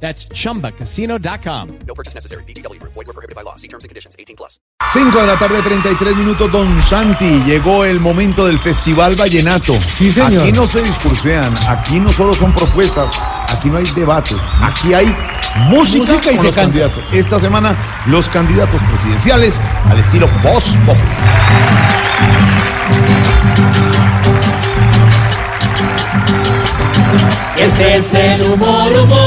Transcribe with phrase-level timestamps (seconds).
[0.00, 1.68] That's chumbacasino.com.
[1.86, 2.44] No purchase necessary.
[2.44, 2.80] BGW.
[2.82, 3.56] Void were prohibited by law.
[3.56, 4.14] See terms and conditions.
[4.18, 4.60] 18 plus.
[4.92, 7.42] 5 de la tarde, 33 minutos, Don Santi.
[7.46, 9.74] Llegó el momento del Festival Vallenato.
[9.80, 10.42] Sí, señor.
[10.42, 13.10] Aquí no se discursean, aquí no solo son propuestas,
[13.48, 15.06] aquí no hay debates, aquí hay
[15.70, 16.60] música, Música y con se los canta.
[16.62, 17.02] candidatos.
[17.12, 17.74] Esta semana,
[18.06, 21.00] los candidatos presidenciales al estilo Voz Populi.
[27.58, 29.25] Este es el humor, humor,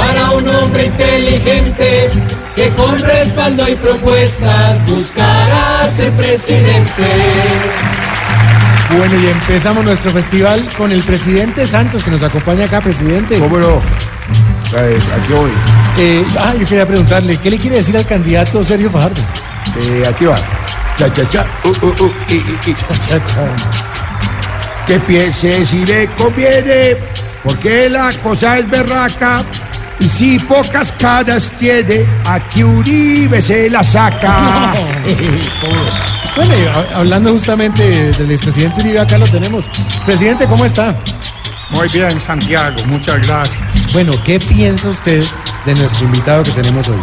[0.00, 2.08] para un hombre inteligente
[2.56, 7.04] que con respaldo y propuestas buscará ser presidente.
[8.96, 13.38] Bueno, y empezamos nuestro festival con el presidente Santos, que nos acompaña acá, presidente.
[13.38, 13.76] ¿Cómo no?
[13.76, 15.50] Aquí voy.
[15.98, 19.20] Eh, ah, yo quería preguntarle, ¿qué le quiere decir al candidato Sergio Fajardo?
[19.80, 20.36] Eh, aquí va.
[20.98, 21.46] Cha, cha, cha.
[21.64, 22.12] Uh, uh, uh.
[23.08, 23.48] Cha, cha.
[24.86, 26.96] Que piense si le conviene,
[27.44, 29.44] porque la cosa es berraca.
[30.00, 34.74] Y si pocas caras tiene, aquí Uribe se la saca.
[36.36, 39.64] Bueno, y ha- hablando justamente del expresidente Uribe, acá lo tenemos.
[40.06, 40.94] Presidente, ¿cómo está?
[41.70, 43.60] Muy bien, Santiago, muchas gracias.
[43.92, 45.24] Bueno, ¿qué piensa usted
[45.66, 47.02] de nuestro invitado que tenemos hoy?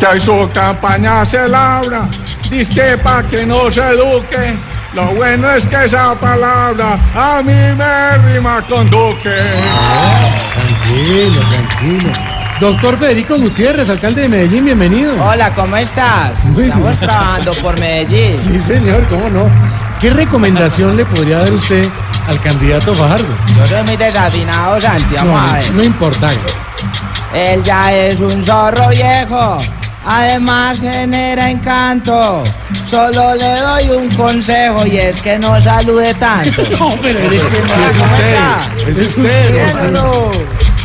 [0.00, 2.08] Que su campaña se labra,
[2.50, 4.56] disque pa' que no se eduque.
[4.98, 9.30] Lo bueno es que esa palabra a mí me rima con duque.
[10.54, 12.12] Tranquilo, tranquilo.
[12.58, 15.14] Doctor Federico Gutiérrez, alcalde de Medellín, bienvenido.
[15.22, 16.44] Hola, ¿cómo estás?
[16.46, 17.08] Muy Estamos bien.
[17.10, 18.40] trabajando por Medellín.
[18.40, 19.48] Sí, señor, ¿cómo no?
[20.00, 21.88] ¿Qué recomendación le podría dar usted
[22.26, 23.28] al candidato Fajardo?
[23.56, 25.14] Yo soy muy desafinado, Santi.
[25.14, 25.74] No, Vamos a ver.
[25.74, 26.30] no importa.
[27.32, 29.58] Él ya es un zorro viejo.
[30.04, 32.42] Además genera encanto.
[32.86, 36.62] Solo le doy un consejo y es que no salude tanto.
[36.78, 39.00] No, pero es que Hola, ¿cómo está?
[39.00, 40.32] Es usted.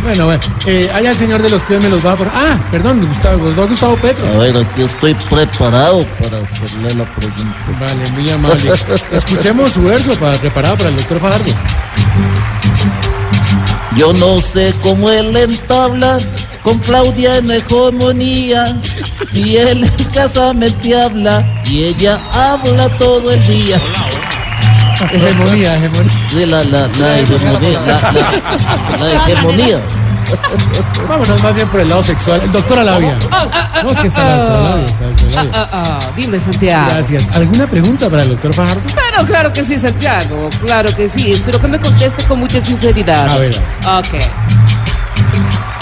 [0.03, 2.27] Bueno, bueno, eh, allá el señor de los pies me los va a por.
[2.27, 4.27] Ah, perdón, Gustavo, Gustavo Petro.
[4.27, 7.55] A ver, aquí estoy preparado para hacerle la pregunta.
[7.79, 8.71] Vale, muy amable.
[9.11, 11.51] Escuchemos su verso para, preparado para el doctor Fajardo.
[13.95, 16.17] Yo no sé cómo él entabla
[16.63, 18.77] con Claudia en hegemonía.
[19.31, 23.79] Si él escasamente habla y ella habla todo el día.
[25.11, 26.11] Hegemonía, hegemonía.
[26.29, 27.79] Sí, la, la, la hegemonía.
[27.81, 29.79] La, la- la hegemonía.
[31.07, 32.41] Vámonos más bien por el lado sexual.
[32.41, 33.15] El doctor Alavia.
[33.83, 34.85] No, es que está el doctor Alavia.
[34.85, 35.51] está el doctor Alavia.
[35.55, 36.89] Ah, ah, dime, Santiago.
[36.91, 37.35] Gracias.
[37.35, 38.81] ¿Alguna pregunta para el doctor Fajardo?
[38.95, 40.49] Pero claro que sí, Santiago.
[40.65, 41.33] Claro que sí.
[41.33, 43.27] Espero que me conteste con mucha sinceridad.
[43.29, 43.55] A ver.
[43.85, 44.23] Ok.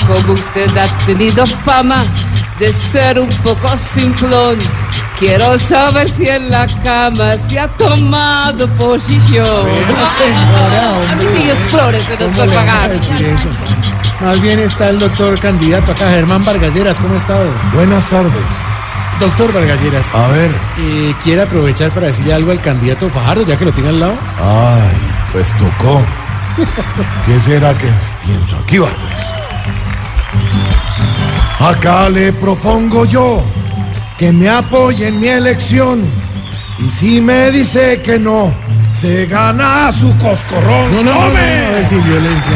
[0.07, 2.03] Como usted ha tenido fama
[2.59, 4.57] de ser un poco simplón,
[5.19, 9.67] quiero saber si en la cama se ha tomado posición.
[10.17, 12.49] señora, a mí sí, explórese, ¿Cómo doctor
[13.21, 13.47] eso?
[14.21, 16.97] Más bien está el doctor candidato acá, Germán Vargalleras.
[16.97, 17.45] ¿Cómo ha estado?
[17.73, 18.31] Buenas tardes.
[19.19, 20.51] Doctor Vargalleras, A ver.
[20.79, 24.13] eh, ¿quiere aprovechar para decirle algo al candidato Fajardo, ya que lo tiene al lado?
[24.39, 24.97] Ay,
[25.31, 26.03] pues tocó.
[27.25, 27.87] ¿Qué será que
[28.25, 28.57] pienso?
[28.63, 29.40] Aquí va, pues.
[31.61, 33.43] Acá le propongo yo
[34.17, 36.11] que me apoye en mi elección.
[36.79, 38.51] Y si me dice que no,
[38.95, 40.91] se gana su coscorrón.
[40.91, 42.51] No, no, no, no, ver, sin violencia.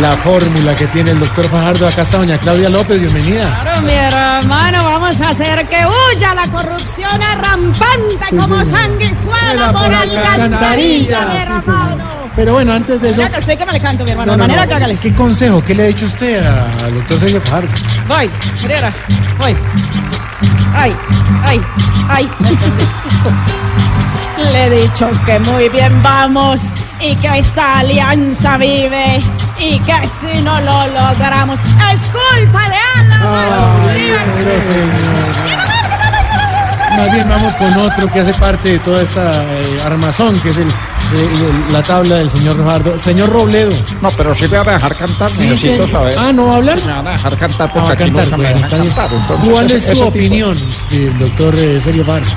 [0.00, 1.88] La fórmula que tiene el doctor Fajardo.
[1.88, 3.58] Acá está doña Claudia López, bienvenida.
[3.62, 8.66] Claro, mi hermano, vamos a hacer que huya la corrupción arrampante como señor.
[8.66, 12.21] sanguijuela por la alcantarilla, mi sí, hermano.
[12.34, 13.22] Pero bueno, antes de eso...
[13.46, 14.32] Que me le canto, mi hermano.
[14.32, 14.68] No, de no, manera no.
[14.68, 14.96] que hágale.
[14.96, 17.68] ¿Qué consejo, qué le ha dicho usted al doctor Sergio Fajardo?
[18.08, 18.30] Voy,
[18.62, 18.92] Mariana,
[19.38, 19.56] voy.
[20.74, 20.96] Ay,
[21.44, 21.60] ay,
[22.08, 22.30] ay.
[24.52, 26.60] Le he dicho que muy bien vamos
[27.00, 29.20] y que esta alianza vive
[29.58, 33.92] y que si no lo logramos es culpa de Álvaro
[36.96, 40.56] Más bien vamos con otro que hace parte de toda esta eh, armazón, que es
[40.58, 42.98] el, el- la tabla del señor Fajardo.
[42.98, 43.72] Señor Robledo.
[44.00, 45.90] No, pero si me van a dejar cantar, necesito señor.
[45.90, 46.14] saber.
[46.18, 46.80] Ah, ¿no va a hablar?
[46.84, 49.10] Me van a dejar cantar Ah, porque va a aquí cantar, nunca me bueno, cantar.
[49.12, 50.58] Entonces, ¿Cuál es su opinión
[50.90, 52.30] del doctor eh, Sergio Fajardo?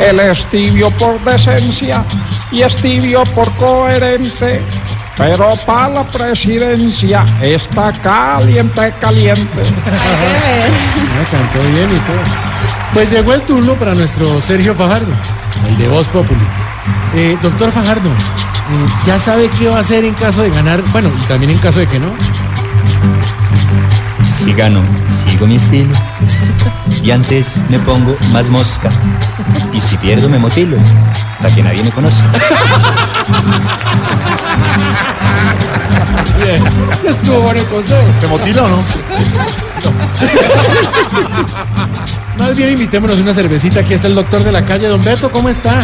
[0.00, 2.04] Él es tibio por decencia
[2.50, 4.60] y es tibio por coherente.
[5.16, 9.62] Pero para la presidencia está caliente, caliente.
[9.86, 12.63] Ah, cantó bien y todo.
[12.94, 15.12] Pues llegó el turno para nuestro Sergio Fajardo,
[15.68, 16.40] el de Voz Populi.
[17.14, 20.80] Eh, doctor Fajardo, eh, ¿ya sabe qué va a hacer en caso de ganar?
[20.92, 22.06] Bueno, y también en caso de que no.
[24.32, 24.80] Si gano,
[25.26, 25.92] sigo mi estilo.
[27.02, 28.88] Y antes me pongo más mosca.
[29.72, 30.76] Y si pierdo, me motilo.
[31.42, 32.22] Para que nadie me conozca.
[36.92, 38.04] Ese estuvo bueno el consejo.
[38.20, 38.84] ¿Se motila o no?
[42.38, 43.80] Más bien invitémonos una cervecita.
[43.80, 44.88] Aquí está el doctor de la calle.
[44.88, 45.82] Don Beto, ¿cómo está?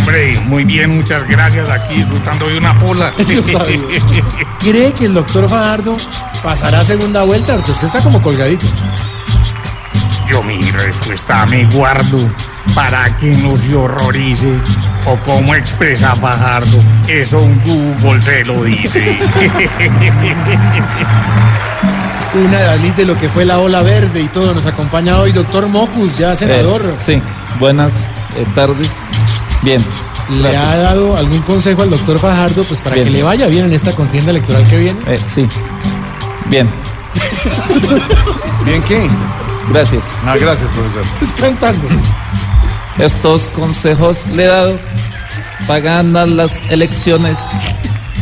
[0.00, 1.68] Hombre, muy bien, muchas gracias.
[1.70, 3.12] Aquí disfrutando de una pola.
[4.58, 5.96] ¿Cree que el doctor Fajardo
[6.42, 7.54] pasará segunda vuelta?
[7.54, 8.66] Porque usted está como colgadito.
[10.28, 12.18] Yo mi respuesta me guardo
[12.74, 14.52] para que no se horrorice.
[15.06, 19.00] O como expresa Fajardo, eso un Google se lo dice.
[22.34, 24.54] Una Dalit de lo que fue la ola verde y todo.
[24.54, 26.82] Nos acompaña hoy doctor Mocus, ya senador.
[26.82, 27.22] Eh, sí,
[27.60, 28.88] buenas eh, tardes.
[29.62, 29.84] Bien.
[30.30, 33.06] ¿Le ha dado algún consejo al doctor Fajardo pues para Bien.
[33.06, 34.98] que le vaya bien en esta contienda electoral que viene?
[35.06, 35.46] Eh, sí.
[36.46, 36.70] Bien.
[38.64, 39.06] ¿Bien qué?
[39.68, 40.04] Gracias.
[40.24, 41.04] Ah, gracias, profesor.
[41.20, 41.88] Es cantando.
[42.98, 44.78] Estos consejos le he dado
[45.66, 47.38] para ganar las elecciones.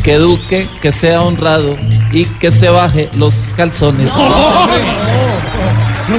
[0.03, 1.77] Que eduque, que sea honrado
[2.13, 4.09] y que se baje los calzones.
[4.09, 4.17] Eso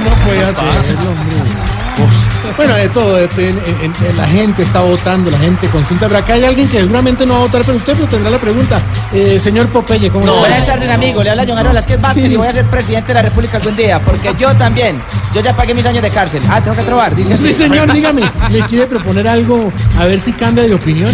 [0.00, 1.36] no puede hacerlo, hombre.
[2.56, 6.06] Bueno, de todo, de todo, en- en- en- la gente está votando, la gente consulta,
[6.08, 8.38] pero acá hay alguien que seguramente no va a votar, pero usted pero tendrá la
[8.38, 8.80] pregunta.
[9.12, 10.38] Eh, señor Popeye, ¿cómo está?
[10.38, 11.22] Buenas tardes, amigo.
[11.22, 12.32] Le habla John Jairo Lasquez Vázquez Sí.
[12.32, 14.00] y voy a ser presidente de la República algún día.
[14.00, 15.00] Porque yo también.
[15.34, 16.42] Yo ya pagué mis años de cárcel.
[16.50, 17.48] Ah, tengo que trobar, dice así.
[17.48, 19.72] Sí, señor, dígame, ¿le quiere proponer algo?
[19.98, 21.10] A ver si cambia de opinión.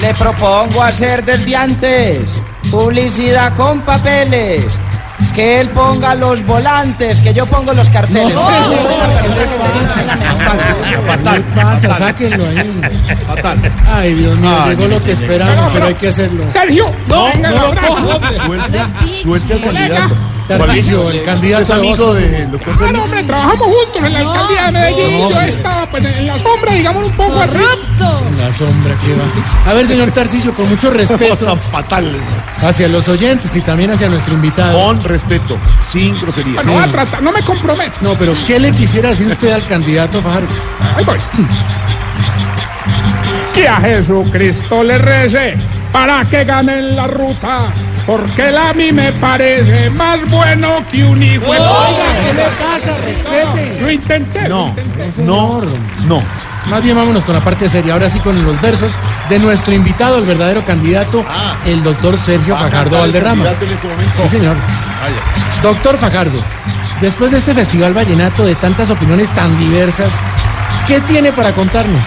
[0.00, 2.20] Le propongo hacer desde antes
[2.70, 4.64] publicidad con papeles.
[5.34, 8.34] Que él ponga los volantes, que yo pongo los carteles.
[8.34, 8.48] No, no,
[12.44, 12.80] ahí.
[13.86, 16.44] Ay, Dios mío, Ay, llegó lo que esperamos, pero hay que hacerlo.
[16.50, 17.94] Sergio, No, no lo abrazo.
[18.20, 18.32] coja.
[18.46, 18.84] Suelte,
[19.22, 19.60] suelte al
[20.46, 24.66] Tarcisio, el candidato ¿Es de amigo del doctor Claro, hombre, trabajamos juntos en la alcaldía
[24.66, 28.94] de Medellín y yo estaba pues, en la sombra, digamos, un poco de La sombra
[29.00, 29.70] que va.
[29.70, 32.16] A ver, señor Tarcisio, con mucho respeto Fatal.
[32.60, 34.86] hacia los oyentes y también hacia nuestro invitado.
[34.86, 35.58] Con respeto,
[35.92, 36.64] sin groserías.
[36.64, 37.98] No a tratar, no me comprometo.
[38.00, 40.48] No, pero ¿qué le quisiera decir usted al candidato Fajardo?
[40.96, 41.18] Ahí voy.
[43.52, 45.56] Que a Jesucristo le rece
[45.92, 47.72] para que gane en la ruta,
[48.06, 52.96] porque él a mí me parece más bueno que un hijo de ¿qué le pasa?
[53.04, 53.80] Respete.
[53.80, 54.48] Lo intenté.
[54.48, 55.22] No, lo intenté.
[55.22, 55.60] no,
[56.06, 56.22] no.
[56.70, 57.92] Más bien vámonos con la parte seria.
[57.92, 58.92] Ahora sí con los versos
[59.28, 61.24] de nuestro invitado, el verdadero candidato,
[61.64, 63.44] el doctor Sergio Fajardo el Valderrama.
[63.48, 64.22] en momento.
[64.22, 64.56] Sí, señor.
[64.56, 65.62] Vaya.
[65.62, 66.38] Doctor Fajardo,
[67.00, 70.10] después de este festival vallenato de tantas opiniones tan diversas,
[70.86, 72.02] ¿qué tiene para contarnos?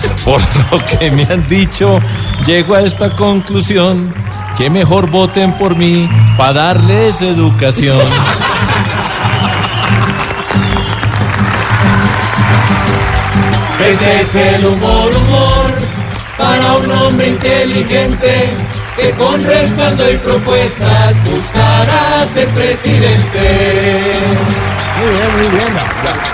[0.24, 0.40] Por
[0.70, 2.00] lo que me han dicho,
[2.46, 4.12] llego a esta conclusión.
[4.56, 8.00] Que mejor voten por mí para darles educación.
[13.80, 15.72] Este es el humor, humor,
[16.38, 18.48] para un hombre inteligente
[18.96, 24.12] que con respaldo y propuestas buscará ser presidente.
[24.96, 26.33] Muy bien, muy bien.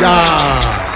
[0.00, 0.89] Ya.